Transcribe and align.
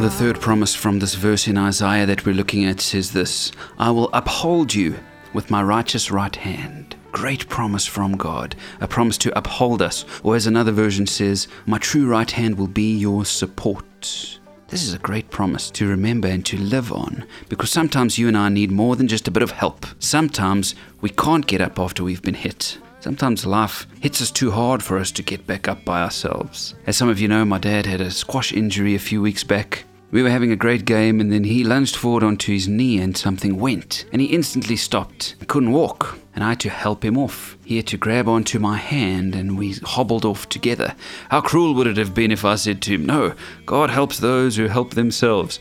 The 0.00 0.10
third 0.10 0.40
promise 0.40 0.74
from 0.74 0.98
this 0.98 1.14
verse 1.14 1.46
in 1.46 1.56
Isaiah 1.56 2.06
that 2.06 2.26
we're 2.26 2.34
looking 2.34 2.64
at 2.64 2.80
says 2.80 3.12
this 3.12 3.52
I 3.78 3.92
will 3.92 4.10
uphold 4.12 4.74
you 4.74 4.98
with 5.32 5.48
my 5.48 5.62
righteous 5.62 6.10
right 6.10 6.34
hand. 6.34 6.96
Great 7.12 7.48
promise 7.48 7.86
from 7.86 8.16
God, 8.16 8.56
a 8.80 8.88
promise 8.88 9.16
to 9.18 9.38
uphold 9.38 9.80
us. 9.80 10.04
Or 10.24 10.34
as 10.34 10.48
another 10.48 10.72
version 10.72 11.06
says, 11.06 11.46
My 11.66 11.78
true 11.78 12.08
right 12.08 12.28
hand 12.28 12.58
will 12.58 12.66
be 12.66 12.96
your 12.96 13.24
support. 13.24 13.84
This 14.66 14.82
is 14.82 14.92
a 14.92 14.98
great 14.98 15.30
promise 15.30 15.70
to 15.72 15.86
remember 15.86 16.26
and 16.26 16.44
to 16.46 16.58
live 16.58 16.92
on 16.92 17.24
because 17.48 17.70
sometimes 17.70 18.18
you 18.18 18.26
and 18.26 18.36
I 18.36 18.48
need 18.48 18.72
more 18.72 18.96
than 18.96 19.06
just 19.06 19.28
a 19.28 19.30
bit 19.30 19.44
of 19.44 19.52
help. 19.52 19.86
Sometimes 20.00 20.74
we 21.00 21.10
can't 21.10 21.46
get 21.46 21.60
up 21.60 21.78
after 21.78 22.02
we've 22.02 22.22
been 22.22 22.34
hit. 22.34 22.78
Sometimes 23.00 23.46
life 23.46 23.86
hits 24.00 24.20
us 24.20 24.30
too 24.30 24.50
hard 24.50 24.82
for 24.82 24.98
us 24.98 25.10
to 25.12 25.22
get 25.22 25.46
back 25.46 25.68
up 25.68 25.84
by 25.86 26.02
ourselves. 26.02 26.74
As 26.86 26.98
some 26.98 27.08
of 27.08 27.18
you 27.18 27.28
know, 27.28 27.46
my 27.46 27.58
dad 27.58 27.86
had 27.86 28.02
a 28.02 28.10
squash 28.10 28.52
injury 28.52 28.94
a 28.94 28.98
few 28.98 29.22
weeks 29.22 29.42
back. 29.42 29.84
We 30.10 30.22
were 30.22 30.30
having 30.30 30.52
a 30.52 30.56
great 30.56 30.84
game, 30.84 31.20
and 31.20 31.32
then 31.32 31.44
he 31.44 31.64
lunged 31.64 31.96
forward 31.96 32.22
onto 32.22 32.52
his 32.52 32.68
knee, 32.68 33.00
and 33.00 33.16
something 33.16 33.58
went, 33.58 34.04
and 34.12 34.20
he 34.20 34.26
instantly 34.28 34.76
stopped. 34.76 35.36
He 35.38 35.46
couldn't 35.46 35.72
walk, 35.72 36.18
and 36.34 36.44
I 36.44 36.50
had 36.50 36.60
to 36.60 36.68
help 36.68 37.04
him 37.04 37.16
off. 37.16 37.56
He 37.64 37.76
had 37.76 37.86
to 37.86 37.96
grab 37.96 38.28
onto 38.28 38.58
my 38.58 38.76
hand, 38.76 39.34
and 39.34 39.56
we 39.56 39.74
hobbled 39.82 40.26
off 40.26 40.48
together. 40.48 40.94
How 41.30 41.40
cruel 41.40 41.74
would 41.74 41.86
it 41.86 41.96
have 41.96 42.12
been 42.12 42.32
if 42.32 42.44
I 42.44 42.56
said 42.56 42.82
to 42.82 42.94
him, 42.94 43.06
No, 43.06 43.34
God 43.64 43.88
helps 43.88 44.18
those 44.18 44.56
who 44.56 44.66
help 44.66 44.94
themselves. 44.94 45.58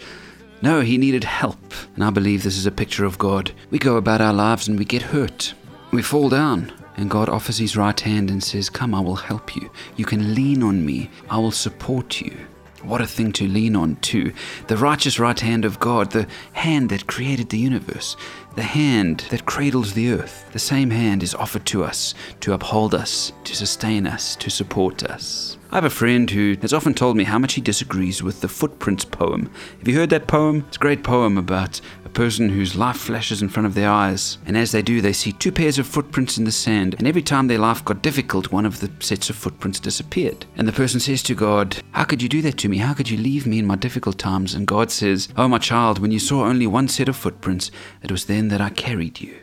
No, 0.62 0.82
he 0.82 0.98
needed 0.98 1.24
help, 1.24 1.74
and 1.96 2.04
I 2.04 2.10
believe 2.10 2.44
this 2.44 2.58
is 2.58 2.66
a 2.66 2.72
picture 2.72 3.06
of 3.06 3.18
God. 3.18 3.52
We 3.70 3.80
go 3.80 3.96
about 3.96 4.20
our 4.20 4.34
lives 4.34 4.68
and 4.68 4.78
we 4.78 4.84
get 4.84 5.04
hurt. 5.04 5.54
We 5.92 6.02
fall 6.02 6.28
down, 6.28 6.74
and 7.00 7.10
God 7.10 7.30
offers 7.30 7.58
his 7.58 7.78
right 7.78 7.98
hand 7.98 8.30
and 8.30 8.44
says, 8.44 8.70
Come, 8.70 8.94
I 8.94 9.00
will 9.00 9.16
help 9.16 9.56
you. 9.56 9.72
You 9.96 10.04
can 10.04 10.36
lean 10.36 10.62
on 10.62 10.86
me, 10.86 11.10
I 11.30 11.38
will 11.38 11.52
support 11.52 12.20
you. 12.20 12.36
What 12.84 13.02
a 13.02 13.08
thing 13.08 13.34
to 13.34 13.48
lean 13.48 13.76
on, 13.76 13.98
too. 13.98 14.32
The 14.68 14.78
righteous 14.78 15.20
right 15.20 15.40
hand 15.40 15.66
of 15.66 15.80
God, 15.80 16.12
the 16.12 16.28
hand 16.54 16.90
that 16.90 17.08
created 17.08 17.50
the 17.50 17.58
universe, 17.58 18.16
the 18.56 18.64
hand 18.64 19.26
that 19.32 19.46
cradles 19.46 19.94
the 19.94 20.12
earth. 20.12 20.50
The 20.54 20.60
same 20.60 20.90
hand 20.90 21.22
is 21.22 21.36
offered 21.36 21.66
to 21.68 21.84
us 21.84 22.16
to 22.40 22.54
uphold 22.54 22.96
us, 22.96 23.34
to 23.44 23.56
sustain 23.56 24.08
us, 24.08 24.36
to 24.38 24.50
support 24.50 25.04
us. 25.04 25.58
I 25.72 25.76
have 25.76 25.86
a 25.86 25.90
friend 25.90 26.30
who 26.30 26.56
has 26.62 26.74
often 26.74 26.94
told 26.94 27.16
me 27.16 27.26
how 27.26 27.38
much 27.38 27.54
he 27.54 27.62
disagrees 27.62 28.24
with 28.24 28.42
the 28.42 28.48
Footprints 28.48 29.06
poem. 29.06 29.52
Have 29.80 29.88
you 29.88 29.96
heard 29.96 30.10
that 30.10 30.28
poem? 30.28 30.66
It's 30.68 30.78
a 30.78 30.80
great 30.80 31.04
poem 31.04 31.38
about 31.38 31.80
a 32.10 32.12
person 32.12 32.50
whose 32.50 32.76
life 32.76 32.98
flashes 32.98 33.44
in 33.44 33.50
front 33.50 33.68
of 33.68 33.76
their 33.76 33.90
eyes, 33.90 34.40
and 34.48 34.58
as 34.58 34.72
they 34.72 34.82
do, 34.82 35.00
they 35.00 35.14
see 35.14 35.32
two 35.32 35.52
pairs 35.52 35.78
of 35.78 35.86
footprints 35.86 36.40
in 36.40 36.44
the 36.44 36.52
sand, 36.52 36.96
and 36.98 37.08
every 37.08 37.22
time 37.22 37.48
their 37.48 37.60
life 37.60 37.86
got 37.86 38.02
difficult, 38.02 38.52
one 38.52 38.66
of 38.66 38.80
the 38.80 38.90
sets 39.00 39.30
of 39.30 39.36
footprints 39.36 39.80
disappeared. 39.80 40.48
And 40.58 40.68
the 40.68 40.74
person 40.74 41.00
says 41.00 41.22
to 41.24 41.36
God, 41.36 41.78
How 41.92 42.06
could 42.06 42.24
you 42.24 42.28
do 42.28 42.42
that 42.42 42.58
to 42.58 42.70
me? 42.70 42.78
How 42.78 42.96
could 42.96 43.12
you 43.12 43.18
leave 43.18 43.46
me 43.46 43.60
in 43.60 43.68
my 43.68 43.76
difficult 43.76 44.18
times? 44.18 44.56
And 44.56 44.66
God 44.66 44.90
says, 44.90 45.30
Oh, 45.38 45.48
my 45.48 45.60
child, 45.60 46.00
when 46.00 46.10
you 46.10 46.20
saw 46.20 46.46
only 46.46 46.66
one 46.66 46.88
set 46.88 47.10
of 47.10 47.16
footprints, 47.16 47.70
it 48.02 48.12
was 48.12 48.26
then 48.26 48.48
that 48.48 48.62
I 48.62 48.72
carried 48.72 49.22
you. 49.22 49.36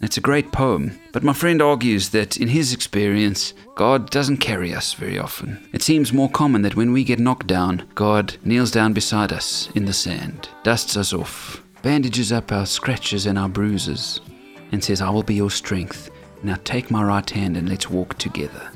It's 0.00 0.16
a 0.16 0.22
great 0.22 0.52
poem, 0.52 0.98
but 1.12 1.24
my 1.24 1.32
friend 1.32 1.60
argues 1.60 2.10
that 2.10 2.36
in 2.36 2.48
his 2.48 2.72
experience, 2.72 3.52
God 3.74 4.10
doesn't 4.10 4.36
carry 4.36 4.72
us 4.72 4.94
very 4.94 5.18
often. 5.18 5.68
It 5.72 5.82
seems 5.82 6.12
more 6.12 6.30
common 6.30 6.62
that 6.62 6.76
when 6.76 6.92
we 6.92 7.02
get 7.02 7.18
knocked 7.18 7.48
down, 7.48 7.82
God 7.96 8.36
kneels 8.44 8.70
down 8.70 8.92
beside 8.92 9.32
us 9.32 9.68
in 9.74 9.86
the 9.86 9.92
sand, 9.92 10.48
dusts 10.62 10.96
us 10.96 11.12
off, 11.12 11.64
bandages 11.82 12.32
up 12.32 12.52
our 12.52 12.66
scratches 12.66 13.26
and 13.26 13.38
our 13.38 13.48
bruises, 13.48 14.20
and 14.72 14.82
says, 14.82 15.00
I 15.00 15.10
will 15.10 15.22
be 15.22 15.34
your 15.34 15.50
strength. 15.50 16.10
Now 16.42 16.56
take 16.64 16.90
my 16.90 17.02
right 17.02 17.28
hand 17.28 17.56
and 17.56 17.68
let's 17.68 17.90
walk 17.90 18.18
together. 18.18 18.70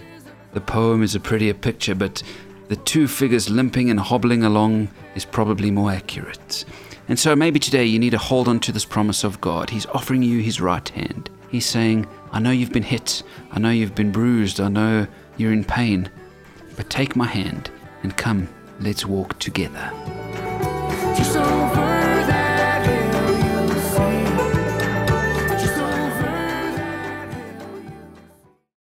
The 0.53 0.61
poem 0.61 1.03
is 1.03 1.14
a 1.14 1.20
prettier 1.20 1.55
picture, 1.55 1.94
but 1.94 2.22
the 2.69 2.77
two 2.77 3.06
figures 3.09 3.50
limping 3.50 3.91
and 3.91 4.00
hobbling 4.00 4.44
along 4.44 4.89
is 5.14 5.25
probably 5.25 5.71
more 5.71 5.91
accurate. 5.91 6.65
And 7.09 7.19
so 7.19 7.37
maybe 7.37 7.59
today 7.59 7.84
you 7.84 7.99
need 7.99 8.10
to 8.10 8.19
hold 8.19 8.49
on 8.49 8.60
to 8.60 8.72
this 8.72 8.84
promise 8.84 9.25
of 9.25 9.41
God. 9.41 9.71
He's 9.71 9.87
offering 9.87 10.22
you 10.22 10.41
his 10.41 10.60
right 10.60 10.88
hand. 10.88 11.31
He's 11.50 11.66
saying, 11.66 12.06
I 12.31 12.38
know 12.38 12.50
you've 12.50 12.72
been 12.72 12.82
hit. 12.82 13.22
I 13.50 13.59
know 13.59 13.71
you've 13.71 13.94
been 13.94 14.12
bruised. 14.12 14.60
I 14.60 14.69
know 14.69 15.06
you're 15.37 15.53
in 15.53 15.65
pain. 15.65 16.10
But 16.77 16.88
take 16.88 17.16
my 17.16 17.27
hand 17.27 17.71
and 18.03 18.16
come, 18.16 18.48
let's 18.81 19.04
walk 19.04 19.38
together. 19.38 19.93